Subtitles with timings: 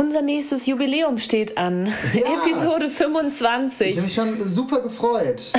[0.00, 1.92] Unser nächstes Jubiläum steht an.
[2.14, 2.42] Ja.
[2.42, 3.90] Episode Ich 25.
[3.92, 5.52] habe mich schon super gefreut.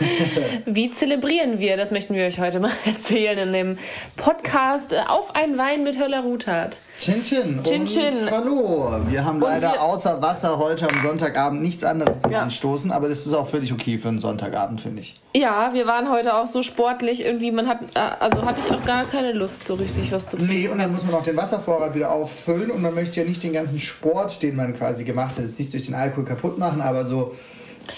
[0.66, 1.78] Wie zelebrieren wir?
[1.78, 3.78] Das möchten wir euch heute mal erzählen in dem
[4.16, 6.80] Podcast äh, Auf ein Wein mit Höller Ruthardt.
[6.98, 7.60] Chin Chin.
[7.62, 8.28] Chin und Chin.
[8.28, 8.90] Hallo.
[9.06, 12.42] Wir haben leider wir- außer Wasser heute am Sonntagabend nichts anderes zum Ja.
[12.42, 15.20] Anstoßen, aber das ist auch völlig okay für einen Sonntagabend, finde ich.
[15.36, 17.24] Ja, wir waren heute auch so sportlich.
[17.24, 20.38] Irgendwie, man hat, äh, also hatte ich auch gar keine Lust, so richtig was zu
[20.38, 20.52] trinken.
[20.52, 23.44] Nee, und dann muss man auch den Wasservorrat wieder auffüllen und man möchte ja nicht
[23.44, 26.80] den ganzen Sport, den man quasi gemacht hat, jetzt nicht durch den Alkohol kaputt machen,
[26.80, 27.32] aber so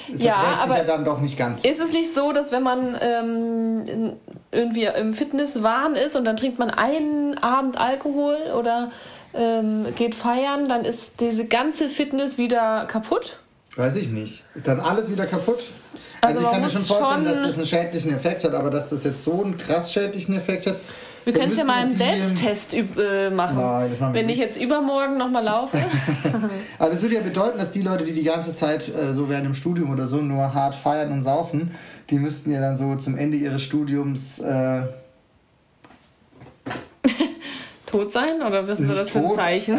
[0.09, 1.63] Ja, aber ja dann doch nicht ganz.
[1.65, 4.13] Ist es nicht so, dass wenn man ähm,
[4.53, 8.91] irgendwie im Fitnesswahn ist und dann trinkt man einen Abend Alkohol oder
[9.35, 13.39] ähm, geht feiern, dann ist diese ganze Fitness wieder kaputt?
[13.77, 14.43] Weiß ich nicht.
[14.55, 15.71] Ist dann alles wieder kaputt?
[16.21, 18.69] Also Also, ich kann mir schon vorstellen, schon- dass das einen schädlichen Effekt hat, aber
[18.71, 20.77] dass das jetzt so einen krass schädlichen Effekt hat.
[21.25, 23.57] Wir können es ja mal die- Selbsttest äh, machen.
[23.57, 24.47] Nein, das machen wir Wenn ich nicht.
[24.47, 25.77] jetzt übermorgen nochmal laufe.
[26.79, 29.45] Aber das würde ja bedeuten, dass die Leute, die die ganze Zeit äh, so während
[29.47, 31.73] dem Studium oder so nur hart feiern und saufen,
[32.09, 34.83] die müssten ja dann so zum Ende ihres Studiums äh,
[37.87, 38.41] tot sein?
[38.43, 39.37] Oder was ist Nicht das für ein tot.
[39.39, 39.79] Zeichen?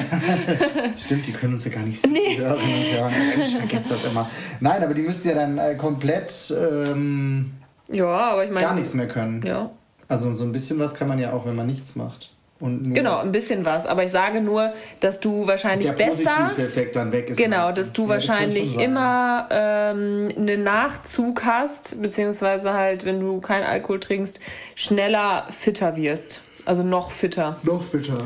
[0.97, 2.37] Stimmt, die können uns ja gar nicht sehen, Nee.
[2.37, 3.11] Hörerinnen und Hörer.
[3.41, 4.29] Ich vergesse das immer.
[4.59, 7.51] Nein, aber die müssten ja dann äh, komplett ähm,
[7.89, 8.65] ja, aber ich meine.
[8.65, 9.41] gar nichts mehr können.
[9.45, 9.69] Ja.
[10.11, 12.29] Also so ein bisschen was kann man ja auch, wenn man nichts macht.
[12.59, 13.87] Genau, ein bisschen was.
[13.87, 16.29] Aber ich sage nur, dass du wahrscheinlich der besser.
[16.29, 17.37] positive Effekt dann weg ist.
[17.37, 18.83] Genau, dass du Ja, das wahrscheinlich sein.
[18.83, 24.39] immer ähm, einen Nachzug hast, beziehungsweise halt, wenn du keinen Alkohol trinkst,
[24.75, 26.41] schneller fitter wirst.
[26.65, 27.57] Also noch fitter.
[27.63, 28.25] Noch fitter.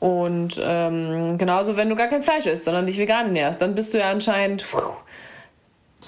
[0.00, 3.94] Und ähm, genauso, wenn du gar kein Fleisch isst, sondern dich vegan ernährst, dann bist
[3.94, 4.66] du ja anscheinend.
[4.70, 4.78] puh,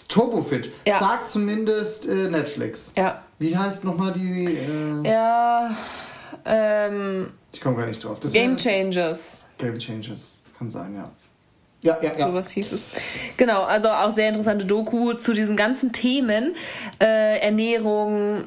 [0.09, 0.71] Turbofit.
[0.87, 0.99] Ja.
[0.99, 2.93] Sagt zumindest äh, Netflix.
[2.97, 3.23] Ja.
[3.39, 4.55] Wie heißt nochmal die.
[4.57, 5.77] Äh, Ja.
[6.45, 8.19] Ähm, Ich komme gar nicht drauf.
[8.21, 9.45] Das Game Changers.
[9.59, 10.41] Game Changers.
[10.45, 11.11] Das kann sein, ja.
[11.85, 12.27] Ja, ja, ja.
[12.29, 12.87] Sowas hieß es.
[13.37, 16.55] Genau, also auch sehr interessante Doku zu diesen ganzen Themen.
[17.01, 18.45] Äh, Ernährung,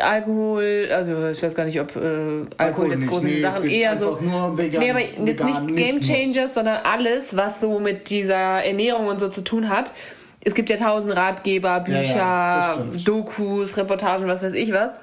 [0.00, 3.10] Alkohol, also ich weiß gar nicht, ob äh, Alkohol, jetzt nicht.
[3.10, 4.18] große Nee, Sachen eher so.
[4.22, 6.00] nur vegan, nee, aber jetzt nicht Game.
[6.00, 9.92] Changers, sondern alles, was so mit dieser Ernährung und so zu tun hat.
[10.40, 13.08] Es gibt ja tausend Ratgeber, Bücher, ja, stimmt.
[13.08, 14.98] Dokus, Reportagen, was weiß ich was.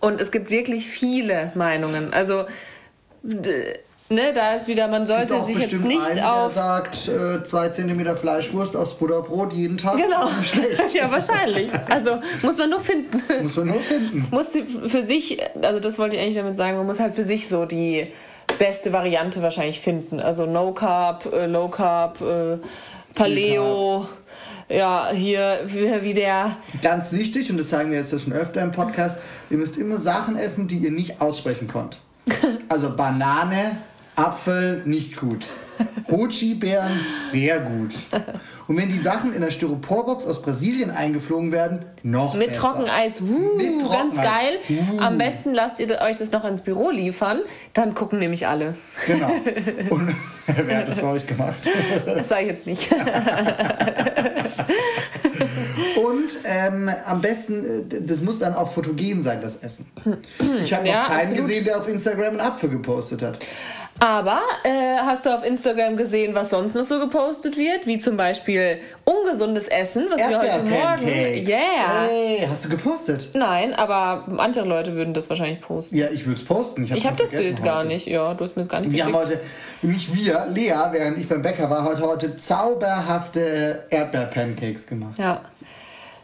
[0.00, 2.12] Und es gibt wirklich viele Meinungen.
[2.12, 2.44] Also,
[3.22, 7.42] ne, da ist wieder, man sollte sich jetzt bestimmt nicht einen, der auf sagt, äh,
[7.44, 9.96] zwei Zentimeter Fleischwurst aufs Butterbrot jeden Tag.
[9.96, 10.28] Genau.
[10.40, 10.94] Ist schlecht.
[10.94, 11.70] ja, wahrscheinlich.
[11.88, 13.22] Also muss man nur finden.
[13.42, 14.26] Muss man nur finden.
[14.30, 14.48] muss
[14.86, 17.64] für sich, also das wollte ich eigentlich damit sagen, man muss halt für sich so
[17.64, 18.08] die
[18.58, 20.20] beste Variante wahrscheinlich finden.
[20.20, 22.58] Also No Carb, äh, Low Carb, äh,
[23.14, 24.08] Paleo.
[24.68, 26.58] Ja, hier wie, der.
[26.82, 29.18] Ganz wichtig, und das sagen wir jetzt schon öfter im Podcast,
[29.48, 31.98] ihr müsst immer Sachen essen, die ihr nicht aussprechen konnt.
[32.68, 33.78] Also Banane,
[34.18, 35.46] Apfel, nicht gut.
[36.10, 36.98] Hochi-Beeren,
[37.30, 37.94] sehr gut.
[38.66, 42.60] Und wenn die Sachen in der Styroporbox aus Brasilien eingeflogen werden, noch Mit besser.
[42.60, 44.24] Trockeneis, uh, Mit ganz Trockeneis.
[44.24, 44.58] geil.
[44.70, 44.98] Uh.
[45.00, 47.42] Am besten lasst ihr euch das noch ins Büro liefern,
[47.74, 48.74] dann gucken nämlich alle.
[49.06, 49.30] Genau.
[49.90, 50.16] Und
[50.66, 51.70] wer hat das bei euch gemacht?
[52.04, 52.90] Das sage ich jetzt nicht.
[55.96, 59.86] Und ähm, am besten, äh, das muss dann auch fotogen sein, das Essen.
[60.60, 61.46] Ich habe Ja, noch keinen absolut.
[61.46, 63.38] gesehen, der auf Instagram einen Apfel gepostet hat.
[64.00, 67.86] Aber äh, hast du auf Instagram gesehen, was sonst noch so gepostet wird?
[67.86, 71.08] Wie zum Beispiel ungesundes Essen, was wir heute Morgen.
[71.48, 72.06] Yeah!
[72.08, 73.30] Hey, hast du gepostet?
[73.34, 75.96] Nein, aber andere Leute würden das wahrscheinlich posten.
[75.96, 76.84] Ja, ich würde es posten.
[76.84, 78.06] Ich habe habe das Bild gar nicht.
[78.06, 79.40] Ja, du hast mir das gar nicht Wir haben geschickt.
[79.82, 85.18] heute, nicht wir, Lea, während ich beim Bäcker war, heute, heute zauberhafte Erdbeer-Pancakes gemacht.
[85.18, 85.40] Ja.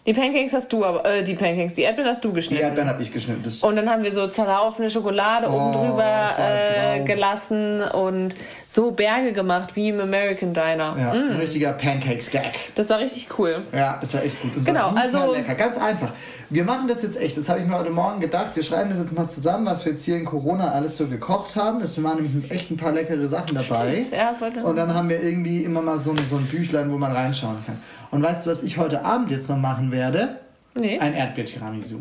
[0.06, 2.62] Die Pancakes hast du aber, äh, die Pancakes, die Erdbeeren hast du Die geschnitten.
[2.62, 3.40] Erdbeeren habe ich geschnitten.
[3.42, 7.04] Das Und dann haben wir so zerlaufene Schokolade oben Oh, drüber das war ein äh,
[7.06, 8.34] gelassen und
[8.66, 10.94] so Berge gemacht wie im American Diner.
[10.98, 12.52] ja, Mm, ist ein richtiger Pancake-Stack.
[12.74, 13.62] das war richtig cool.
[13.72, 14.54] Ja, das war echt gut.
[14.54, 15.54] Das Genau, also- lecker.
[15.54, 16.12] Ganz einfach.
[16.50, 17.38] Wir machen das jetzt echt.
[17.38, 18.54] Das habe ich mir heute Morgen gedacht.
[18.54, 21.56] Wir schreiben das jetzt mal zusammen, was wir jetzt hier in Corona alles so gekocht
[21.56, 21.80] haben.
[21.80, 24.04] Es waren nämlich echt ein paar leckere Sachen dabei.
[24.12, 26.90] Ja, das wollte Und dann haben wir irgendwie immer mal so ein, so ein Büchlein,
[26.92, 27.78] wo man reinschauen kann.
[28.14, 30.38] Und weißt du, was ich heute Abend jetzt noch machen werde?
[30.74, 30.98] Nee.
[31.00, 31.98] Ein Erdbeer-Tiramisu.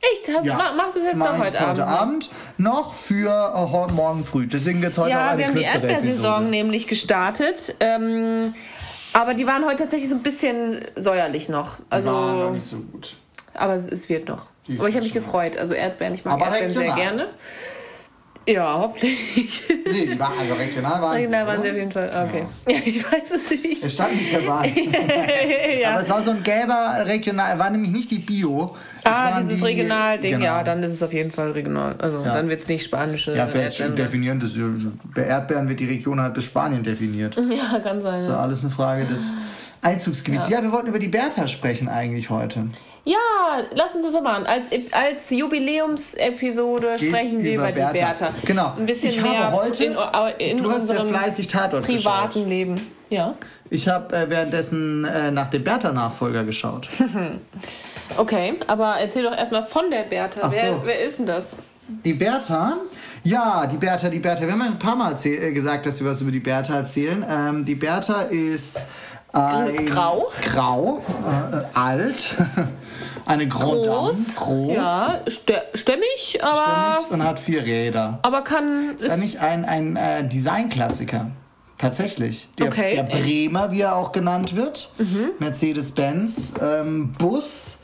[0.00, 0.34] Echt?
[0.34, 0.54] Hast, Ja.
[0.56, 2.00] ma- Machst du das jetzt Mach noch heute jetzt heute Abend?
[2.00, 4.46] Abend noch für äh, heute Morgen früh.
[4.46, 7.74] Deswegen wird es heute auch Ja, eine wir haben die Erdbeersaison nämlich gestartet.
[7.80, 8.54] Ähm,
[9.12, 11.76] aber die waren heute tatsächlich so ein bisschen säuerlich noch.
[11.90, 13.14] Also, Die waren noch nicht so gut.
[13.54, 14.46] aber es wird noch.
[14.66, 15.56] Die aber ich habe mich gefreut.
[15.58, 17.26] Also Erdbeeren, ich mag Aber Erdbeeren sehr gerne.
[18.46, 19.62] Ja, hoffentlich.
[19.90, 22.28] Nee, die war, also regional waren Regional sie, waren sie auf jeden Fall.
[22.28, 22.44] Okay.
[22.68, 23.82] Ja, ich weiß es nicht.
[23.84, 24.72] Es stand nicht dabei.
[25.80, 25.90] ja.
[25.92, 28.74] Aber es war so ein gelber regional, war nämlich nicht die Bio.
[29.04, 30.44] Ah, waren dieses die- Regional-Ding, genau.
[30.44, 31.94] ja, dann ist es auf jeden Fall regional.
[31.98, 32.34] Also Ja.
[32.34, 33.96] dann wird es nicht spanische Ja, vielleicht Erdbeeren.
[33.96, 34.58] definieren das.
[35.14, 37.36] Bei Erdbeeren wird die Region halt bis Spanien definiert.
[37.50, 38.14] Ja, kann sein.
[38.14, 38.40] Das ist ja Ja.
[38.40, 39.36] alles eine Frage des
[39.82, 40.48] Einzugsgebiets.
[40.48, 40.62] Ja.
[40.62, 42.68] wir wollten über die Bertha sprechen eigentlich heute.
[43.04, 43.16] ja,
[43.74, 44.46] lass uns das doch machen.
[44.46, 48.32] Als, als Jubiläumsepisode Geht's sprechen wir über, die Bertha.
[48.44, 48.74] Genau.
[48.78, 49.96] Ein bisschen ich mehr habe heute, in,
[50.38, 52.48] in du hast ja fleißig Tatort privaten geschaut.
[52.48, 52.86] Leben.
[53.10, 53.34] Ja.
[53.70, 56.88] Ich habe äh, währenddessen äh, nach dem Bertha-Nachfolger geschaut.
[58.16, 60.40] Okay, aber erzähl doch erstmal von der Bertha.
[60.42, 60.82] Ach wer, so.
[60.84, 61.56] wer ist denn das?
[62.04, 62.76] Die Bertha?
[63.24, 64.42] Ja, die Bertha, die Bertha.
[64.42, 67.24] Wir haben ja ein paar Mal äh, gesagt, dass wir was über die Bertha erzählen.
[67.28, 68.86] Ähm, die Bertha ist
[69.32, 70.26] ein Grau.
[70.42, 71.02] grau
[71.52, 72.36] äh, alt,
[73.26, 74.34] eine Grand Dame, Groß.
[74.36, 78.18] groß, Ja, stä stämmig, aber, stimmig und hat vier Räder.
[78.22, 78.96] aber kann.
[78.98, 81.30] Ist eigentlich ein, ein äh, Designklassiker.
[81.78, 82.48] Tatsächlich.
[82.58, 83.04] Der, Okay, der?
[83.04, 83.08] Mhm.
[83.08, 84.92] Bremer, wie er auch genannt wird,
[85.40, 87.78] Mercedes-Benz ähm, Bus,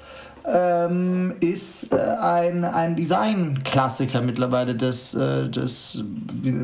[0.51, 6.03] ähm, ist äh, ein, ein Designklassiker mittlerweile des, äh, des
[6.43, 6.55] wie,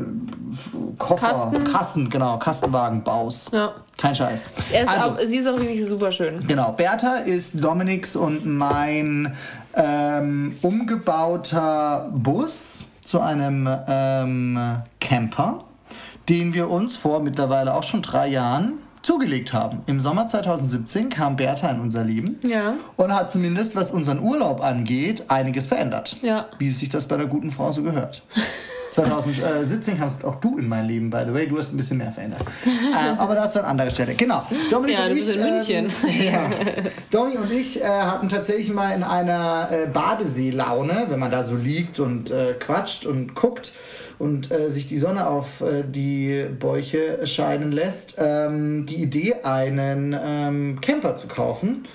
[0.97, 1.63] Koffer, Kasten.
[1.63, 3.51] Kasten, genau, Kastenwagenbaus.
[3.51, 3.73] Ja.
[3.97, 4.47] Kein Scheiß.
[4.47, 6.35] Ist also, auch, sie ist auch wirklich super schön.
[6.47, 9.33] Genau, Bertha ist Dominiks und mein
[9.73, 15.63] ähm, umgebauter Bus zu einem ähm, Camper,
[16.27, 19.83] den wir uns vor mittlerweile auch schon drei Jahren zugelegt haben.
[19.85, 22.73] Im Sommer 2017 kam Bertha in unser Leben Ja.
[22.95, 26.17] und hat zumindest, was unseren Urlaub angeht, einiges verändert.
[26.21, 26.47] Ja.
[26.57, 28.23] Wie sich das bei einer guten Frau so gehört.
[28.91, 31.45] 2017 kamst auch du in mein Leben, by the way.
[31.47, 32.41] Du hast ein bisschen mehr verändert.
[32.65, 34.15] äh, aber dazu an anderer Stelle.
[34.15, 34.41] Genau.
[34.71, 35.93] Dominik Ja, und ich, in München.
[36.07, 36.49] Ähm, ja.
[37.11, 41.55] Domi und ich äh, hatten tatsächlich mal in einer äh, Badeseelaune, wenn man da so
[41.55, 43.73] liegt und äh, quatscht und guckt
[44.19, 50.15] und äh, sich die Sonne auf äh, die Bäuche scheinen lässt, ähm, die Idee, einen
[50.19, 51.85] ähm, Camper zu kaufen.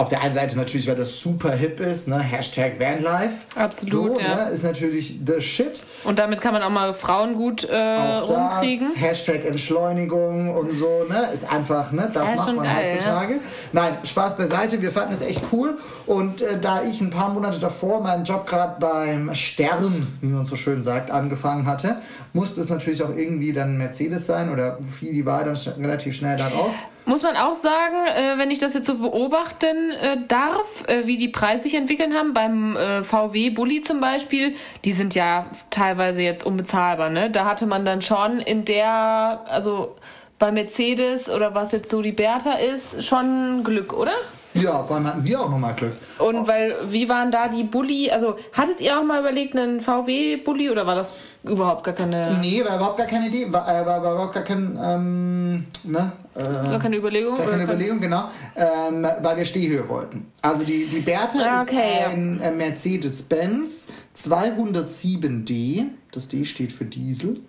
[0.00, 2.18] Auf der einen Seite natürlich, weil das super hip ist, ne?
[2.18, 3.34] Hashtag Vanlife.
[3.54, 4.46] Absolut, so, ja.
[4.46, 4.50] ne?
[4.50, 5.82] Ist natürlich the shit.
[6.04, 8.88] Und damit kann man auch mal Frauen gut äh, Auch rumkriegen.
[8.94, 11.28] das, Hashtag Entschleunigung und so, ne?
[11.34, 12.08] Ist einfach, ne?
[12.14, 13.34] Das Ja, macht man geil, heutzutage.
[13.74, 15.76] Nein, Spaß beiseite, wir fanden es echt cool.
[16.06, 20.46] Und äh, da ich ein paar Monate davor meinen Job gerade beim Stern, wie man
[20.46, 21.96] so schön sagt, angefangen hatte,
[22.32, 26.38] musste es natürlich auch irgendwie dann Mercedes sein oder fiel die Wahl dann relativ schnell
[26.38, 26.72] darauf.
[27.10, 31.16] Muss man auch sagen, äh, wenn ich das jetzt so beobachten äh, darf, äh, wie
[31.16, 34.54] die Preise sich entwickeln haben, beim äh, VW Bulli zum Beispiel,
[34.84, 37.28] die sind ja teilweise jetzt unbezahlbar, ne?
[37.28, 39.96] Da hatte man dann schon in der, also
[40.38, 44.14] bei Mercedes oder was jetzt so die Bertha ist, schon Glück, oder?
[44.54, 45.92] Ja, vor allem hatten wir auch nochmal Glück.
[46.18, 48.10] Und weil, wie waren da die Bulli?
[48.10, 51.10] Also, hattet ihr auch mal überlegt, einen VW-Bulli oder war das
[51.44, 54.42] überhaupt gar keine, Nee, war überhaupt gar keine Idee, war, äh, war, war überhaupt gar
[54.42, 56.12] kein, ähm, ne?
[56.34, 57.36] Äh, gar keine Überlegung?
[57.36, 58.24] Gar keine kein- Überlegung, genau.
[58.56, 60.26] Ähm, weil wir Stehhöhe wollten.
[60.42, 63.86] Also die, die Bertha Ah, okay, ist ein äh, Mercedes-Benz
[64.16, 65.84] 207D.
[66.12, 67.40] Das D steht für Diesel.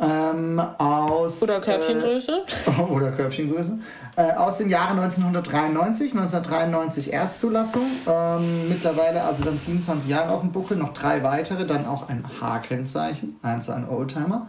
[0.00, 2.42] Ähm, aus, Oder Körbchengröße?
[2.66, 3.78] Äh, oder Körbchengröße.
[4.16, 6.12] Äh, aus dem Jahre 1993.
[6.12, 7.86] 1993 Erstzulassung.
[8.06, 10.76] Ähm, mittlerweile also dann 27 Jahre auf dem Buckel.
[10.76, 11.66] Noch drei weitere.
[11.66, 13.36] Dann auch ein H-Kennzeichen.
[13.42, 14.48] Eins ein Oldtimer.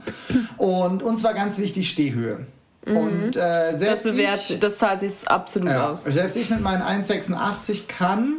[0.57, 2.45] Und uns war ganz wichtig Stehhöhe.
[2.85, 3.31] Und äh, Mhm.
[3.33, 6.03] das selbst bewährt, ich, das zahlt sich absolut ja, aus.
[6.05, 8.35] selbst ich mit meinen 1,86 kann,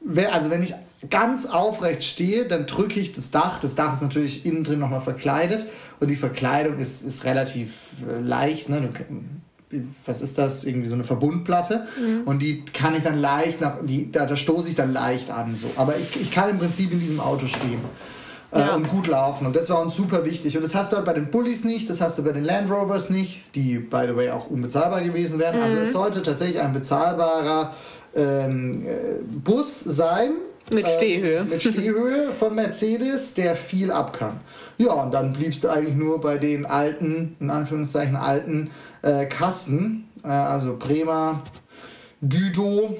[0.00, 0.74] wer- also wenn ich
[1.10, 3.60] ganz aufrecht stehe, dann drücke ich das Dach.
[3.60, 5.64] Das Dach ist natürlich innen drin nochmal verkleidet
[6.00, 7.72] und die Verkleidung ist, ist relativ
[8.08, 8.68] äh, leicht.
[8.68, 8.90] Ne?
[9.70, 10.64] Du, was ist das?
[10.64, 11.86] Irgendwie so eine Verbundplatte.
[12.00, 12.22] Mhm.
[12.26, 15.54] Und die kann ich dann leicht nach, die, da, da stoße ich dann leicht an.
[15.54, 15.66] So.
[15.76, 17.80] Aber ich, ich kann im Prinzip in diesem Auto stehen.
[18.50, 18.74] Äh, Ja.
[18.74, 19.46] und gut laufen.
[19.46, 20.56] Und das war uns super wichtig.
[20.56, 22.70] Und das hast du halt bei den Bullies nicht, das hast du bei den Land
[22.70, 25.60] Rovers nicht, die, by the way, auch unbezahlbar gewesen wären.
[25.60, 25.82] Also Mhm.
[25.82, 27.74] es sollte tatsächlich ein bezahlbarer
[28.16, 30.30] ähm, äh, Bus sein.
[30.72, 31.44] Mit äh, Stehhöhe.
[31.44, 34.40] mit Stehhöhe von Mercedes, der viel ab kann.
[34.76, 38.70] Ja, und dann bliebst du eigentlich nur bei den alten, in Anführungszeichen alten
[39.02, 40.08] äh, Kasten.
[40.24, 41.42] Äh, also Bremer,
[42.20, 42.96] Düdo,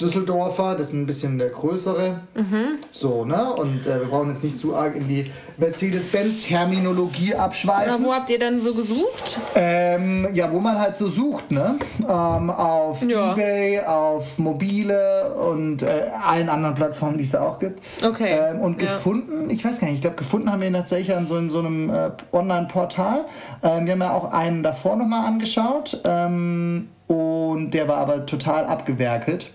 [0.00, 2.20] Düsseldorfer, das ist ein bisschen der größere.
[2.34, 2.78] Mhm.
[2.90, 3.52] So, ne?
[3.52, 8.04] Und äh, wir brauchen jetzt nicht zu arg in die Mercedes-Benz-Terminologie Na, abschweifen.
[8.04, 9.38] wo habt ihr denn so gesucht?
[9.54, 11.76] Ähm, ja, wo man halt so sucht, ne?
[12.00, 13.32] Ähm, auf Ja.
[13.32, 17.80] Ebay, auf Mobile und äh, allen anderen Plattformen, die es da auch gibt.
[18.04, 18.88] Okay, Ähm, und ja.
[18.94, 21.50] gefunden, ich weiß gar nicht, ich glaube, gefunden haben wir ihn tatsächlich an so, in
[21.50, 23.26] so einem äh, Online-Portal.
[23.62, 26.00] Ähm, wir haben ja auch einen davor nochmal angeschaut.
[26.04, 29.50] Ähm, und und der war aber total abgewerkelt.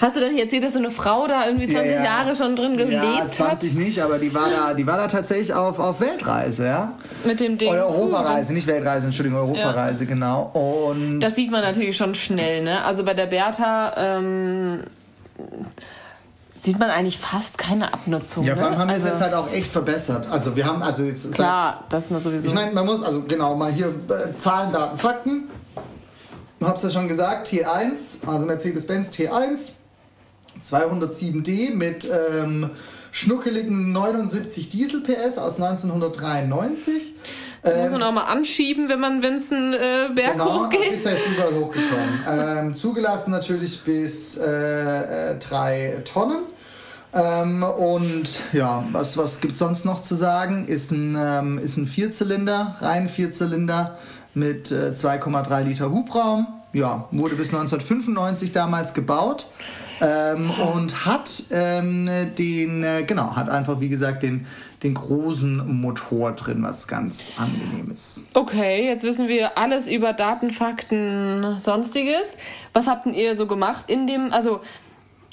[0.00, 2.04] Hast du denn hier erzählt, dass so eine Frau da irgendwie 20 Ja, ja.
[2.04, 5.52] Jahre schon drin gelebt Ja, 20 nicht, aber die war da, die war da tatsächlich
[5.52, 6.92] auf, auf Weltreise, ja?
[6.92, 7.26] hat?
[7.26, 7.70] Mit dem Ding.
[7.70, 10.50] Oder Europareise, nicht Weltreise, Entschuldigung, Europareise, genau.
[10.54, 12.84] Und Das sieht man natürlich schon schnell, ne?
[12.84, 14.84] Also bei der Bertha ähm,
[16.60, 18.44] sieht man eigentlich fast keine Abnutzung.
[18.44, 18.80] ja, vor allem ne?
[18.80, 20.26] haben wir es also, jetzt halt auch echt verbessert.
[20.30, 22.46] Also wir haben, also jetzt ist halt, Klar, das nur sowieso.
[22.46, 25.44] ich meine, man muss, also genau, mal hier äh, Zahlen, Daten, Fakten.
[26.62, 29.72] Ich hab's ja schon gesagt, T1, also Mercedes-Benz T1,
[30.62, 32.70] 207D mit ähm,
[33.10, 37.14] schnuckeligen 79 Diesel-PS aus 1993.
[37.64, 40.92] muss man auch mal anschieben, wenn man, wenn es einen äh, Berg Genau, hochgeht.
[40.92, 42.20] ist er jetzt überall hochgekommen.
[42.28, 46.44] ähm, zugelassen natürlich bis äh, äh, drei Tonnen.
[47.12, 50.68] Ähm, und ja, was, was gibt es sonst noch zu sagen?
[50.68, 53.98] Ist ein, ähm, ist ein Vierzylinder, rein Vierzylinder
[54.34, 56.46] mit äh, 2,3 Liter Hubraum.
[56.72, 59.46] Ja, wurde bis 1995 damals gebaut.
[60.00, 64.46] Ähm, und hat ähm, den, äh, genau, hat einfach wie gesagt den,
[64.82, 68.22] den großen Motor drin, was ganz angenehm ist.
[68.34, 72.36] Okay, jetzt wissen wir alles über Daten, Fakten, sonstiges.
[72.72, 74.60] Was habt denn ihr so gemacht in dem, also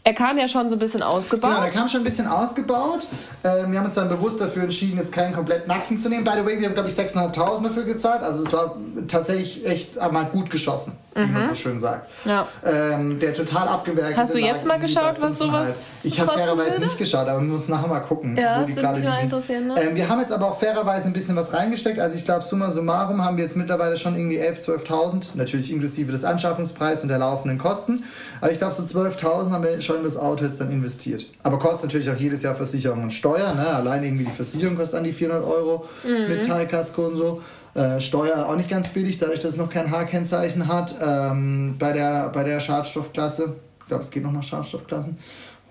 [0.10, 1.52] er kam ja schon so ein bisschen ausgebaut.
[1.52, 3.06] Genau, der kam schon ein bisschen ausgebaut.
[3.44, 6.24] Ähm, wir haben uns dann bewusst dafür entschieden, jetzt keinen komplett nackten zu nehmen.
[6.24, 8.24] By the way, wir haben, glaube ich, 6.500 dafür gezahlt.
[8.24, 8.76] Also es war
[9.08, 12.10] tatsächlich echt einmal gut geschossen, wie man so schön sagt.
[12.26, 12.48] Ja.
[12.66, 14.18] Ähm, der total abgewerkte.
[14.18, 15.38] Hast du jetzt mal geschaut, was 5,5.
[15.38, 18.74] sowas Ich habe fairerweise nicht geschaut, aber wir müssen nachher mal gucken, Ja, wo die
[18.74, 19.14] gerade liegen.
[19.22, 19.80] interessieren, ne?
[19.80, 22.00] Ähm, wir haben jetzt aber auch fairerweise ein bisschen was reingesteckt.
[22.00, 25.30] Also ich glaube, summa summarum haben wir jetzt mittlerweile schon irgendwie 11.000, 12.000.
[25.36, 28.04] Natürlich inklusive des Anschaffungspreises und der laufenden Kosten.
[28.42, 31.26] Aber ich glaube, so 12.000 haben wir schon in das Auto jetzt dann investiert.
[31.44, 33.54] Aber kostet natürlich auch jedes Jahr Versicherung und Steuer.
[33.54, 33.68] Ne?
[33.68, 36.28] Allein irgendwie die Versicherung kostet an die 400 Euro Mhm.
[36.30, 37.42] mit Teilkasko und so.
[37.76, 40.96] Äh, Steuer auch nicht ganz billig, dadurch, dass es noch kein H-Kennzeichen hat.
[41.06, 45.18] Ähm, bei, der, bei der Schadstoffklasse, ich glaube, es geht noch nach Schadstoffklassen.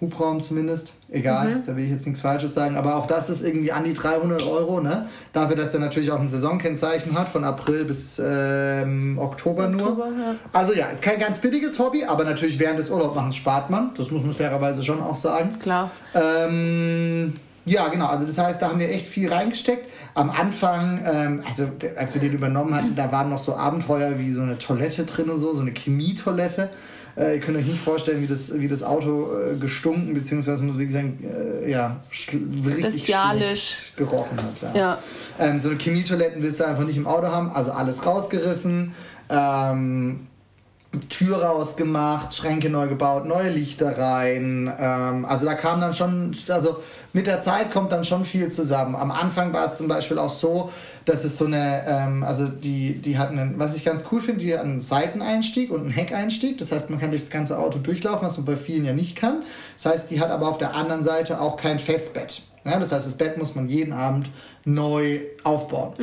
[0.00, 1.62] Hubraum zumindest, egal, Mhm.
[1.64, 4.42] da will ich jetzt nichts Falsches sagen, aber auch das ist irgendwie an die 300
[4.44, 5.06] Euro, ne?
[5.32, 9.82] Dafür, dass der natürlich auch ein Saisonkennzeichen hat, von April bis ähm, Oktober, nur.
[9.90, 10.34] Oktober, ja.
[10.52, 14.10] Also ja, ist kein ganz billiges Hobby, aber natürlich während des Urlaubmachens spart man, das
[14.12, 15.58] muss man fairerweise schon auch sagen.
[15.60, 15.90] Klar.
[16.14, 18.06] Ähm, ja, genau.
[18.06, 19.90] Also das heißt, da haben wir echt viel reingesteckt.
[20.14, 24.32] Am Anfang, ähm, also als wir den übernommen hatten, da waren noch so Abenteuer wie
[24.32, 26.70] so eine Toilette drin und so, so eine Chemietoilette.
[27.18, 30.76] Äh, ihr könnt euch nicht vorstellen, wie das, wie das Auto äh, gestunken, beziehungsweise muss
[30.76, 32.00] wirklich sagen, äh, ja,
[32.64, 34.74] richtig schlecht gerochen hat.
[34.74, 34.78] Ja.
[34.78, 34.98] Ja.
[35.40, 38.94] Ähm, so eine Chemietoiletten willst du einfach nicht im Auto haben, also alles rausgerissen.
[39.30, 40.27] Ähm,
[41.10, 44.72] Tür rausgemacht, Schränke neu gebaut, neue Lichter rein.
[44.78, 46.78] Ähm, also da kam dann schon, also
[47.12, 48.96] mit der Zeit kommt dann schon viel zusammen.
[48.96, 50.72] Am Anfang war es zum Beispiel auch so,
[51.04, 54.42] dass es so eine, ähm, also die, die hatten, einen, was ich ganz cool finde,
[54.42, 56.56] die hatten einen Seiteneinstieg und einen Heckeinstieg.
[56.56, 59.14] Das heißt, man kann durch das ganze Auto durchlaufen, was man bei vielen ja nicht
[59.14, 59.42] kann.
[59.76, 62.42] Das heißt, die hat aber auf der anderen Seite auch kein Festbett.
[62.68, 64.30] Ja, das heißt, das Bett muss man jeden Abend
[64.64, 65.94] neu aufbauen.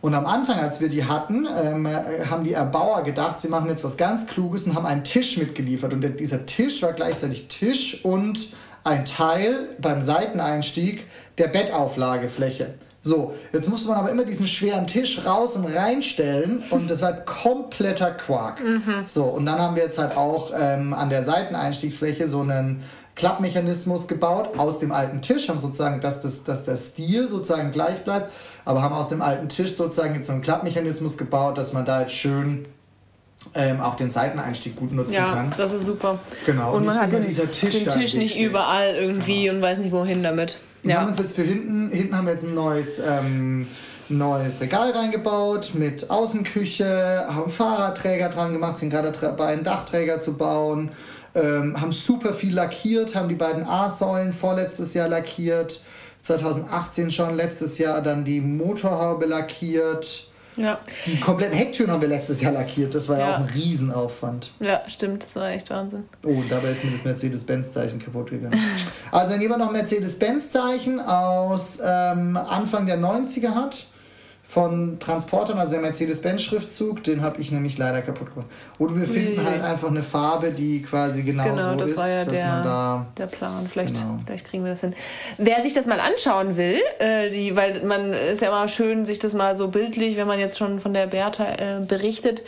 [0.00, 3.68] Und am Anfang, als wir die hatten, ähm, äh, haben die Erbauer gedacht, sie machen
[3.68, 5.92] jetzt was ganz Kluges und haben einen Tisch mitgeliefert.
[5.92, 8.48] Und der, dieser Tisch war gleichzeitig Tisch und
[8.84, 11.06] ein Teil beim Seiteneinstieg
[11.38, 12.74] der Bettauflagefläche.
[13.02, 17.12] So, jetzt musste man aber immer diesen schweren Tisch raus und reinstellen und das war
[17.12, 18.60] kompletter Quark.
[19.06, 22.82] So, und dann haben wir jetzt halt auch ähm, an der Seiteneinstiegsfläche so einen
[23.16, 28.04] Klappmechanismus gebaut aus dem alten Tisch, haben sozusagen, dass, das, dass der Stil sozusagen gleich
[28.04, 28.30] bleibt,
[28.64, 32.02] aber haben aus dem alten Tisch sozusagen jetzt so einen Klappmechanismus gebaut, dass man da
[32.02, 32.66] jetzt schön
[33.54, 35.54] ähm, auch den Seiteneinstieg gut nutzen Ja, kann.
[35.56, 36.18] das ist super.
[36.44, 38.48] Genau, Und nicht man hat den, dieser Tisch den Tisch nicht steht.
[38.48, 38.60] Genau.
[38.60, 40.58] überall irgendwie und weiß nicht wohin damit.
[40.82, 41.08] Wir haben Ja.
[41.08, 43.66] uns jetzt für hinten, hinten haben wir jetzt ein neues, ähm,
[44.08, 50.34] neues Regal reingebaut mit Außenküche, haben Fahrradträger dran gemacht, sind gerade dabei, einen Dachträger zu
[50.36, 50.90] bauen,
[51.36, 55.80] ähm, haben super viel lackiert, haben die beiden A-Säulen vorletztes Jahr lackiert,
[56.22, 60.28] 2018 schon, letztes Jahr dann die Motorhaube lackiert.
[60.56, 60.78] Ja.
[61.06, 63.34] Die kompletten Hecktüren haben wir letztes Jahr lackiert, das war ja, Ja.
[63.34, 64.52] auch ein Riesenaufwand.
[64.58, 66.04] ja, stimmt, das war echt Wahnsinn.
[66.24, 68.58] Oh, und dabei ist mir das Mercedes-Benz-Zeichen kaputt gegangen.
[69.12, 73.86] Also, wenn jemand noch ein Mercedes-Benz-Zeichen aus ähm, Anfang der 90er hat,
[74.46, 78.48] von Transportern, also der Mercedes-Benz-Schriftzug, den habe ich nämlich leider kaputt gemacht.
[78.78, 79.44] Oder wir finden Ui.
[79.44, 82.62] halt einfach eine Farbe, die quasi genau, Genau, so das ist, war ja dass man
[82.62, 83.06] der, da.
[83.18, 83.68] der Plan.
[83.70, 84.20] Vielleicht, Genau.
[84.24, 84.94] vielleicht kriegen wir das hin.
[85.36, 89.18] Wer sich das mal anschauen will, äh, die, weil man ist ja immer schön, sich
[89.18, 92.42] das mal so bildlich, wenn man jetzt schon von der Bertha äh, berichtet,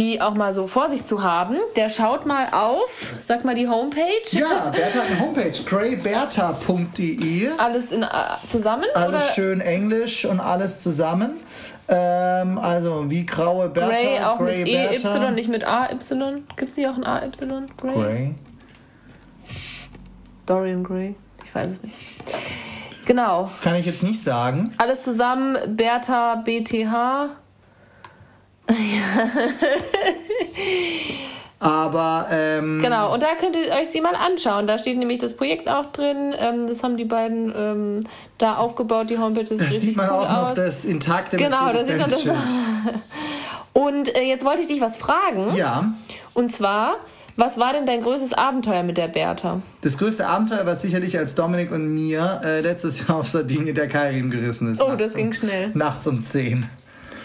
[0.00, 2.90] die auch mal so vor sich zu haben, der schaut mal auf,
[3.20, 4.00] sag mal die Homepage.
[4.30, 7.50] Ja, Bertha hat eine Homepage, greybertha.de.
[7.58, 8.06] Alles in, äh,
[8.48, 8.86] zusammen?
[8.94, 9.32] Alles oder?
[9.32, 11.40] schön englisch und alles zusammen.
[11.86, 15.88] Ähm, also wie graue Bertha, Grey auch Grey mit EY, nicht mit AY.
[16.56, 17.30] Gibt es nicht auch ein AY?
[17.76, 17.94] Grey?
[17.94, 18.34] Grey.
[20.46, 21.14] Dorian Gray?
[21.44, 21.94] Ich weiß es nicht.
[23.04, 23.48] Genau.
[23.48, 24.72] Das kann ich jetzt nicht sagen.
[24.78, 27.36] Alles zusammen, Bertha BTH.
[31.58, 34.66] Aber ähm, Genau, und da könnt ihr euch sie mal anschauen.
[34.66, 36.34] Da steht nämlich das Projekt auch drin.
[36.38, 38.00] Ähm, das haben die beiden ähm,
[38.38, 39.44] da aufgebaut, die Homepage.
[39.44, 40.54] Das da richtig sieht man cool auch noch aus.
[40.54, 42.26] das intakte Genau, da sieht man das.
[43.74, 45.54] Und äh, jetzt wollte ich dich was fragen.
[45.54, 45.92] Ja,
[46.32, 46.96] Und zwar,
[47.36, 49.60] was war denn dein größtes Abenteuer mit der Bertha?
[49.82, 53.88] das größte Abenteuer war sicherlich, als Dominik und mir äh, letztes Jahr auf Sardinien der
[53.88, 54.82] Keilriemen gerissen ist.
[54.82, 55.70] Oh, das ging um, schnell.
[55.74, 56.66] Nachts um 10.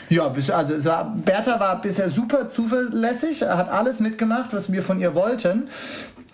[0.09, 4.99] Ja, also es war, Bertha war bisher super zuverlässig, hat alles mitgemacht, was wir von
[4.99, 5.69] ihr wollten.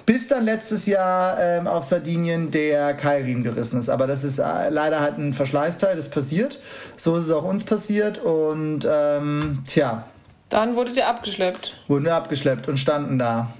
[0.05, 3.87] Bis dann letztes Jahr ähm, auf Sardinien der Keilriemen gerissen ist.
[3.87, 6.59] Aber das ist äh, leider halt ein Verschleißteil, das passiert.
[6.97, 8.17] So ist es auch uns passiert.
[8.17, 10.05] Und ähm, tja,
[10.49, 11.77] Dann wurdet ihr abgeschleppt.
[11.87, 13.53] wurden wir abgeschleppt und standen da.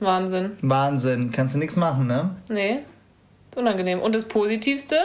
[0.00, 0.52] Wahnsinn.
[0.62, 2.30] Wahnsinn, kannst du nichts machen, ne?
[2.48, 2.80] Nee,
[3.50, 4.00] ist unangenehm.
[4.00, 4.96] Und das Positivste?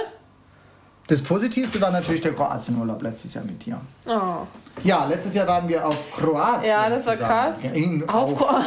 [1.10, 3.82] Das Positivste war natürlich der Kroatienurlaub letztes Jahr mit dir.
[4.06, 4.46] Oh.
[4.84, 6.70] Ja, letztes Jahr waren wir auf Kroatien.
[6.72, 7.30] Ja, das war zusammen.
[7.32, 7.64] krass.
[7.64, 8.64] Ja, in- Auf, auf,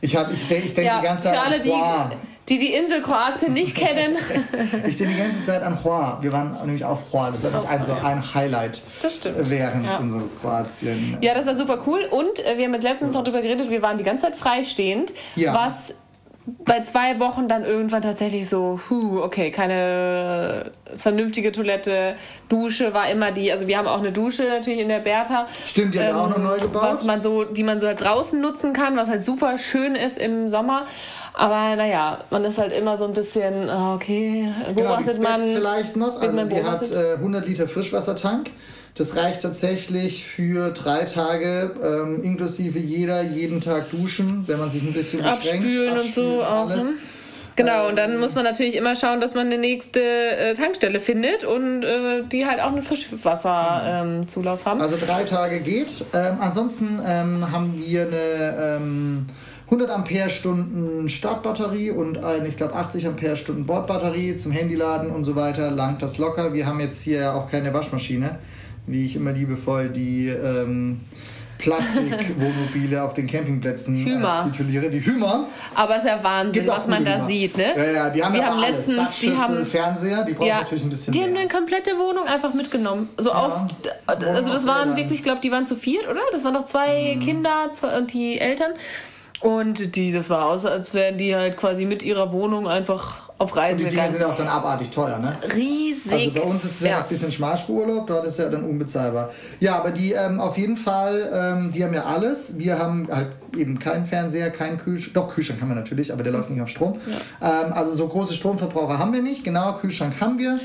[0.00, 2.12] ich hab, ich denke ich denk ja, die ganze Zeit an die, Juan.
[2.48, 4.16] die die Insel Kroatien nicht kennen.
[4.86, 6.18] Ich denke die ganze Zeit an Juan.
[6.22, 7.32] Wir waren nämlich auf Juan.
[7.32, 9.50] Das war noch ein, so ein Highlight Das stimmt.
[9.50, 9.96] während Ja.
[9.98, 11.18] unseres Kroatien.
[11.20, 12.04] Ja, das war super cool.
[12.10, 15.12] Und äh, wir haben jetzt letztens noch drüber geredet, wir waren die ganze Zeit freistehend.
[15.34, 15.52] Ja.
[15.52, 15.92] Was
[16.64, 22.14] bei zwei Wochen dann irgendwann tatsächlich so, huh, okay, keine vernünftige Toilette,
[22.48, 25.48] Dusche war immer die, also wir haben auch eine Dusche natürlich in der Bertha.
[25.64, 26.82] Stimmt, die haben wir auch noch neu gebaut.
[26.82, 30.18] Was man so, die man so halt draußen nutzen kann, was halt super schön ist
[30.18, 30.86] im Sommer.
[31.38, 35.38] Aber naja, man ist halt immer so ein bisschen, ah, okay, Genau, beobachtet man.
[35.38, 36.18] Specs vielleicht noch.
[36.18, 38.50] Also man sie hat äh, 100 Liter Frischwassertank.
[38.94, 44.82] Das reicht tatsächlich für drei Tage, ähm, inklusive jeder jeden Tag duschen, wenn man sich
[44.82, 45.66] ein bisschen beschränkt.
[45.66, 47.02] Abspülen und so auch, alles.
[47.56, 51.00] Genau, und dann Ähm, muss man natürlich immer schauen, dass man eine nächste äh, Tankstelle
[51.00, 54.80] findet und äh, die halt auch einen Frischwasserzulauf haben.
[54.80, 56.02] Also drei Tage geht.
[56.14, 59.26] Ähm, ansonsten ähm, haben wir eine ähm,
[59.66, 65.70] 100 Ampere-Stunden Startbatterie und eine, ich glaube, 80 Ampere-Stunden Bordbatterie zum Handyladen und so weiter.
[65.70, 66.52] Langt das locker.
[66.52, 68.38] Wir haben jetzt hier auch keine Waschmaschine,
[68.86, 71.00] wie ich immer liebevoll die ähm,
[71.58, 74.44] Plastikwohnmobile auf den Campingplätzen äh, Hümer.
[74.52, 74.88] tituliere.
[74.90, 75.46] Die Hümer.
[75.74, 77.26] Aber es ist ja Wahnsinn, was man da Hümer.
[77.26, 77.64] sieht, ne?
[77.76, 78.86] Ja, ja, die haben Wir ja haben alles.
[78.88, 81.40] letztens- die haben- Fernseher, die brauchen natürlich ein bisschen die haben mehr.
[81.42, 83.08] eine komplette Wohnung einfach mitgenommen.
[83.18, 83.62] So auf,
[84.06, 86.20] also das waren wirklich, ich glaube, die waren zu viert, oder?
[86.32, 87.20] Das waren noch zwei Mhm.
[87.20, 88.72] Kinder und die Eltern.
[89.40, 93.54] Und die, das war aus, als wären die halt quasi mit ihrer Wohnung einfach auf
[93.54, 94.12] Reisen Die Dinge gegangen.
[94.12, 95.36] sind ja auch dann abartig teuer, ne?
[95.54, 96.10] Riesig.
[96.12, 96.98] Also bei uns ist es ja, Ja.
[97.02, 99.28] ein bisschen Schmalspururlaub, dort ist es ja dann unbezahlbar.
[99.60, 102.58] Ja, aber die ähm, auf jeden Fall, ähm, die haben ja alles.
[102.58, 105.12] Wir haben halt eben keinen Fernseher, keinen Kühlschrank.
[105.12, 106.98] Doch, Kühlschrank haben wir natürlich, aber der läuft nicht auf Strom.
[107.42, 109.44] Ähm, also so große Stromverbraucher haben wir nicht.
[109.44, 110.58] Genau, Kühlschrank haben wir.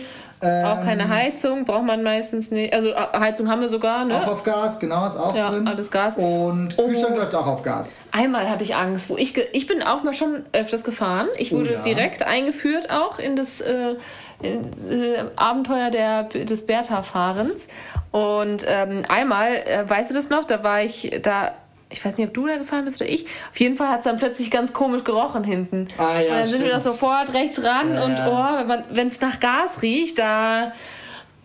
[0.44, 2.74] Ähm, Auch keine Heizung braucht man meistens nicht.
[2.74, 4.16] Also äh, Heizung haben wir sogar, ne?
[4.24, 5.68] Auch auf Gas, genau, ist auch Ja, drin.
[5.68, 6.16] alles Gas.
[6.18, 6.88] Und Oh.
[6.88, 8.02] Kühlschrank läuft auch auf Gas.
[8.12, 11.28] Einmal hatte ich Angst, wo ich ich bin auch mal schon öfters gefahren.
[11.38, 11.82] Ich Oh wurde ja.
[11.82, 13.96] direkt eingeführt auch in das äh,
[14.42, 17.54] äh, Abenteuer der, des Bertha-Fahrens.
[18.12, 21.52] Und ähm, einmal, äh, weißt du das noch, da war ich da.
[21.92, 23.26] Ich weiß nicht, ob du da gefahren bist oder ich.
[23.52, 25.88] Auf jeden Fall hat es dann plötzlich ganz komisch gerochen hinten.
[25.98, 26.96] Ah, ja, und dann sind wir da stimmt.
[26.96, 28.66] sofort rechts ran Ja, und ja.
[28.70, 30.72] oh, wenn es nach Gas riecht, da,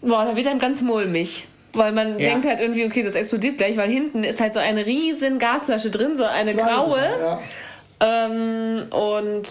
[0.02, 1.46] boah, da wird dann ganz mulmig.
[1.72, 2.30] Weil man Ja.
[2.30, 5.90] denkt halt irgendwie, okay, das explodiert gleich, weil hinten ist halt so eine riesen Gasflasche
[5.90, 7.38] drin, so eine Zwei graue.
[8.00, 9.42] Ähm, und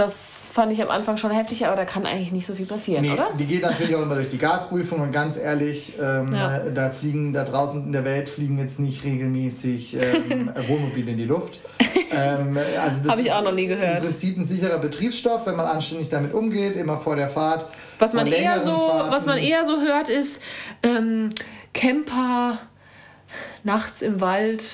[0.00, 3.02] das fand ich am Anfang schon heftig, aber da kann eigentlich nicht so viel passieren,
[3.02, 3.30] Nee, oder?
[3.38, 6.68] die geht natürlich auch immer durch die Gasprüfung und ganz ehrlich, ähm, Ja.
[6.70, 11.24] da fliegen da draußen in der Welt fliegen jetzt nicht regelmäßig ähm, Wohnmobile in die
[11.26, 11.60] Luft.
[12.10, 13.98] Ähm, also das Hab ich auch noch nie gehört.
[13.98, 17.66] Im Prinzip ein sicherer Betriebsstoff, wenn man anständig damit umgeht, immer vor der Fahrt.
[18.00, 20.40] Was man, eher so, Fahrten- was man eher so hört, ist
[20.82, 21.30] ähm,
[21.74, 22.58] Camper
[23.62, 24.64] nachts im Wald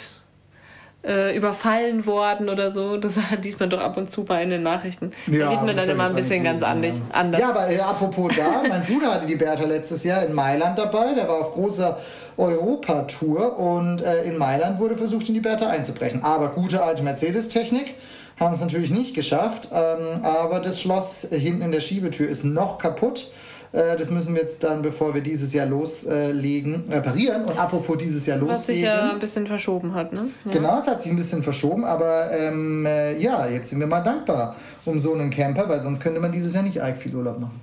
[1.06, 2.96] äh, überfallen worden oder so.
[2.96, 5.12] Das liest man doch ab und zu bei in den Nachrichten.
[5.26, 6.96] da Ja, liest man das dann immer ein bisschen ganz anders.
[7.38, 11.14] Ja, aber äh, apropos da, mein Bruder hatte die Bertha letztes Jahr in Mailand dabei.
[11.14, 11.98] Der war auf großer
[12.36, 16.24] Europatour und äh, in Mailand wurde versucht, in die Bertha einzubrechen.
[16.24, 17.94] Aber gute alte Mercedes-Technik
[18.38, 19.68] haben es natürlich nicht geschafft.
[19.72, 23.30] Ähm, aber das Schloss hinten in der Schiebetür ist noch kaputt.
[23.72, 27.44] Äh, Das müssen wir jetzt dann, bevor wir dieses Jahr loslegen, reparieren.
[27.44, 28.84] Und apropos dieses Jahr was sich loslegen.
[28.84, 30.28] ja ein bisschen verschoben hat, ne?
[30.44, 30.52] Ja.
[30.52, 34.00] Genau, es hat sich ein bisschen verschoben, aber ähm, äh, ja, jetzt sind wir mal
[34.02, 37.38] dankbar um so einen Camper, weil sonst könnte man dieses Jahr nicht arg viel Urlaub
[37.40, 37.60] machen.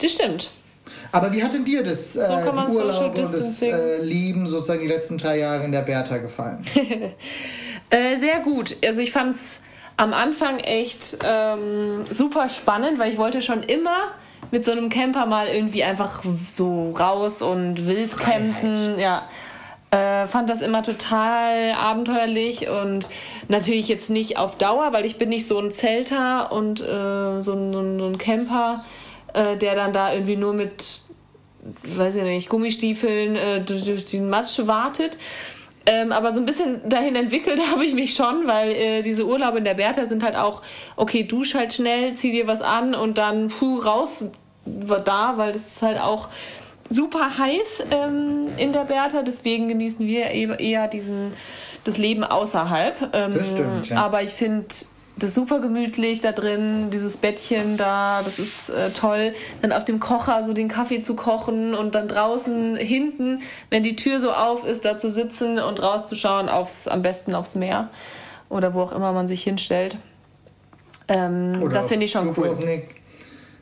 [0.00, 0.50] Das stimmt.
[1.12, 4.46] Aber wie hat denn dir das äh, kann man die Urlaub und das äh, Leben
[4.46, 6.60] sozusagen die letzten drei Jahre in der Bertha gefallen?
[7.90, 8.76] Äh, sehr gut.
[8.84, 9.60] Also ich fand es
[9.96, 14.12] am Anfang echt ähm, super spannend, weil ich wollte schon immer
[14.50, 18.98] mit so einem Camper mal irgendwie einfach so raus und wild campen.
[18.98, 19.22] Ja.
[19.90, 23.08] Äh, fand das immer total abenteuerlich und
[23.48, 27.52] natürlich jetzt nicht auf Dauer, weil ich bin nicht so ein Zelter und äh, so,
[27.54, 28.84] ein, so ein- so ein Camper,
[29.32, 31.00] äh, der dann da irgendwie nur mit,
[31.84, 35.16] weiß ich nicht, Gummistiefeln äh, durch, durch den Matsch wartet.
[35.90, 39.56] Ähm, aber so ein bisschen dahin entwickelt habe ich mich schon, weil äh, diese Urlaube
[39.58, 40.60] in der Bertha sind halt auch,
[40.96, 44.10] okay, dusch halt schnell, zieh dir was an und dann puh, raus
[44.66, 46.28] da, weil das ist halt auch
[46.90, 51.32] super heiß ähm, in der Bertha, deswegen genießen wir e- eher diesen,
[51.84, 53.10] das Leben außerhalb.
[53.14, 53.96] Ähm, Das stimmt, ja.
[54.04, 54.66] Aber ich finde
[55.18, 59.34] das super gemütlich da drin, dieses Bettchen da, das ist äh, toll.
[59.62, 63.96] Dann auf dem Kocher so den Kaffee zu kochen und dann draußen hinten, wenn die
[63.96, 67.90] Tür so auf ist, da zu sitzen und rauszuschauen aufs, am besten aufs Meer
[68.48, 69.96] oder wo auch immer man sich hinstellt.
[71.08, 72.56] Ähm, das finde ich schon cool.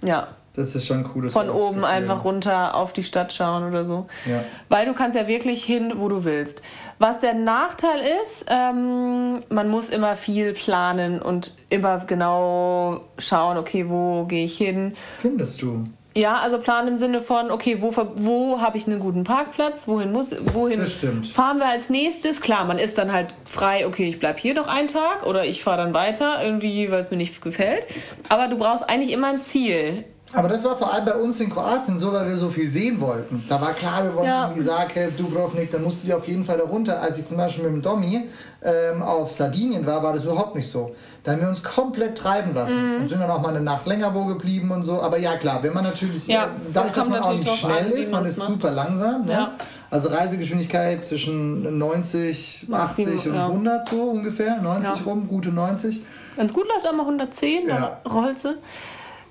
[0.04, 3.84] Ja, Das ist schon ein cooles von oben einfach runter auf die Stadt schauen oder
[3.84, 4.06] so.
[4.24, 4.42] Ja.
[4.70, 6.62] Weil du kannst ja wirklich hin, wo du willst.
[6.98, 13.88] Was der Nachteil ist, ähm, man muss immer viel planen und immer genau schauen, okay,
[13.88, 14.94] wo gehe ich hin.
[15.12, 15.84] Findest du?
[16.14, 20.12] Ja, also planen im Sinne von, okay, wo, wo habe ich einen guten Parkplatz, wohin
[20.12, 21.26] muss, wohin Das stimmt.
[21.26, 22.40] fahren wir als nächstes?
[22.40, 25.62] Klar, man ist dann halt frei, okay, ich bleib hier noch einen Tag oder ich
[25.62, 27.86] fahre dann weiter, irgendwie, weil es mir nicht gefällt.
[28.30, 30.04] Aber du brauchst eigentlich immer ein Ziel.
[30.36, 33.00] Aber das war vor allem bei uns in Kroatien so, weil wir so viel sehen
[33.00, 33.42] wollten.
[33.48, 34.52] Da war klar, wir wollten Ja.
[34.58, 37.00] Zagreb, Dubrovnik, da mussten wir auf jeden Fall da runter.
[37.00, 38.28] Als ich zum Beispiel mit dem Domi
[38.62, 40.94] ähm, auf Sardinien war, war das überhaupt nicht so.
[41.24, 43.00] Da haben wir uns komplett treiben lassen Mhm.
[43.00, 45.00] und sind dann auch mal eine Nacht länger wo geblieben und so.
[45.00, 47.86] Aber ja, klar, wenn man natürlich, Ja, äh, das dadurch, dass man auch nicht schnell
[47.86, 48.48] an, ist, man ist macht.
[48.48, 49.24] super langsam.
[49.24, 49.32] Ne?
[49.32, 49.52] Ja.
[49.90, 53.46] Also Reisegeschwindigkeit zwischen 90, 80 Maximum, und ja.
[53.46, 55.04] 100 so ungefähr, 90 Ja.
[55.06, 56.02] rum, gute 90.
[56.36, 58.00] Wenn es gut läuft, einmal 110, dann Ja.
[58.10, 58.54] rollt sie.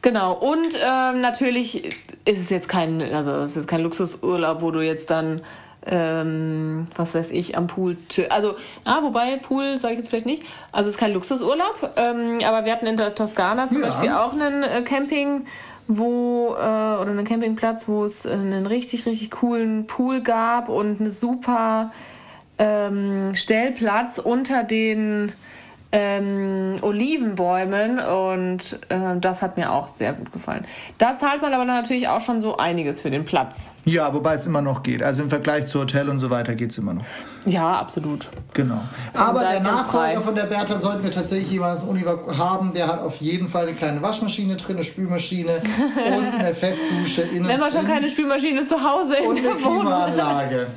[0.05, 1.83] Genau, und ähm, natürlich
[2.25, 5.41] ist es jetzt kein, also es ist jetzt kein Luxusurlaub, wo du jetzt dann,
[5.87, 7.97] ähm, was weiß ich, am Pool,
[8.29, 8.53] also,
[8.85, 12.65] ja, wobei, Pool sage ich jetzt vielleicht nicht, also es ist kein Luxusurlaub, ähm, aber
[12.65, 13.87] wir hatten in der Toskana zum Ja.
[13.87, 15.47] Beispiel auch einen äh, Camping,
[15.87, 21.09] wo, äh, oder einen Campingplatz, wo es einen richtig, richtig coolen Pool gab und eine
[21.09, 21.91] super
[22.59, 25.31] ähm, Stellplatz unter den
[25.97, 30.65] ähm, Olivenbäumen und ähm, das hat mir auch sehr gut gefallen.
[30.97, 33.69] Da zahlt man aber natürlich auch schon so einiges für den Platz.
[33.85, 35.01] Ja, wobei es immer noch geht.
[35.01, 37.05] Also im Vergleich zu Hotel und so weiter geht es immer noch.
[37.45, 38.27] Ja, absolut.
[38.53, 38.81] Genau.
[39.13, 42.73] Aber der Nachfolger von der Bertha sollten wir tatsächlich jemals Univa haben.
[42.73, 45.61] Der hat auf jeden Fall eine kleine Waschmaschine drin, eine Spülmaschine
[46.17, 50.67] und eine Festdusche innen Wenn man schon keine Spülmaschine zu Hause in und eine Klimaanlage.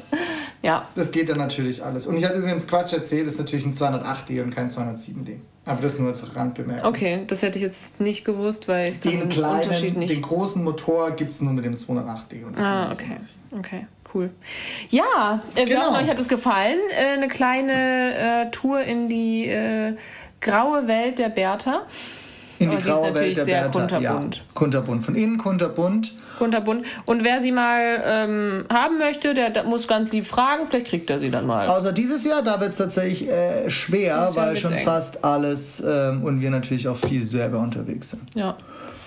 [0.63, 2.07] Ja, Das geht dann natürlich alles.
[2.07, 5.37] Und ich habe übrigens Quatsch erzählt, das ist natürlich ein 208D und kein 207D.
[5.65, 6.89] Aber das nur als Randbemerkung.
[6.89, 11.31] okay, das hätte ich jetzt nicht gewusst, weil ich Den kleinen, den großen Motor gibt
[11.31, 13.19] es nur mit dem 208D und Ah, okay.
[13.19, 13.59] 207.
[13.59, 14.31] Okay, cool.
[14.91, 15.91] Ja, äh, Genau.
[15.93, 16.79] hoffen, euch hat es gefallen.
[16.91, 19.95] Äh, eine kleine äh, Tour in die äh,
[20.41, 21.83] graue Welt der Bertha.
[22.59, 23.79] In die ist graue Welt der sehr Bertha.
[23.81, 24.37] kunterbunt.
[24.37, 25.05] Ja, kunterbunt.
[25.05, 26.15] Von innen kunterbunt.
[26.39, 26.87] Kunterbunt.
[27.05, 30.67] Und wer sie mal ähm, haben möchte, der, der muss ganz lieb fragen.
[30.69, 31.69] Vielleicht kriegt er sie dann mal.
[31.69, 34.85] Außer dieses Jahr, da wird es tatsächlich äh, schwer, weil schon eng.
[34.85, 38.23] fast alles ähm, und wir natürlich auch viel selber unterwegs sind.
[38.35, 38.57] Ja.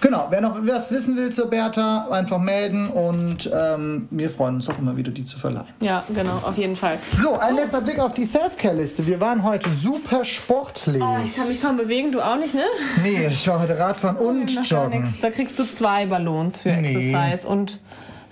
[0.02, 4.67] Genau, wer noch was wissen will zur Bertha, einfach melden und ähm, wir freuen uns
[4.67, 5.67] auch immer wieder, die zu verleihen.
[5.80, 6.98] ja, genau, auf jeden Fall.
[7.13, 9.06] So, ein letzter Blick auf die Self-Care-Liste.
[9.06, 11.04] Wir waren heute super sportlich.
[11.04, 12.63] Oh, ich kann mich kaum bewegen, du auch nicht, ne?
[13.04, 15.13] nee, ich war heute Radfahren und Joggen.
[15.22, 16.88] Da kriegst du zwei Ballons für Nee.
[16.88, 17.12] Exercise
[17.45, 17.79] und.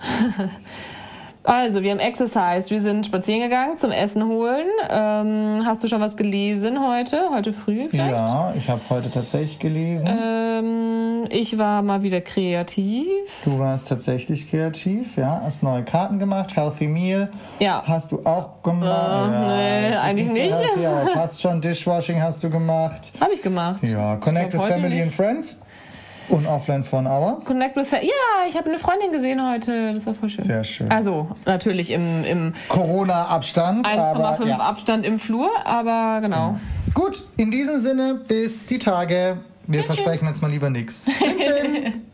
[1.42, 2.70] Also, wir haben Exercise.
[2.70, 4.66] Wir sind spazieren gegangen zum Essen holen.
[4.90, 7.30] Ähm, hast du schon was gelesen heute?
[7.32, 8.10] Heute früh vielleicht?
[8.10, 10.10] Ja, ich habe heute tatsächlich gelesen.
[10.22, 13.06] Ähm, ich war mal wieder kreativ.
[13.44, 17.30] Du warst tatsächlich kreativ, ja, hast neue Karten gemacht, Healthy Meal.
[17.58, 17.82] Ja.
[17.86, 19.32] Hast du auch gemacht?
[19.32, 20.52] Äh, nee, das ist eigentlich so nicht.
[20.52, 23.12] healthy, Passt schon, Dishwashing hast du gemacht.
[23.18, 23.82] Habe ich gemacht.
[23.88, 25.12] Ja, Connect with Family and.
[25.12, 25.60] Friends.
[26.30, 27.42] Und Offline an Hour.
[27.44, 29.92] Connect with Fa- Ja, ich habe eine Freundin gesehen heute.
[29.92, 30.44] Das war voll schön.
[30.44, 30.90] Sehr schön.
[30.90, 33.86] Also, natürlich im, im Corona-Abstand.
[33.86, 34.56] 1,5 aber ja.
[34.58, 36.58] Abstand im Flur, aber genau.
[36.94, 39.38] Gut, in diesem Sinne, bis die Tage.
[39.66, 39.86] Wir Tschüss.
[39.96, 41.08] versprechen jetzt mal lieber nichts.
[41.38, 41.92] Tschüss.